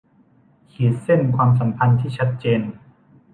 [0.71, 2.61] ขีดเส้นความสัมพันธ์ที่ชัดเจน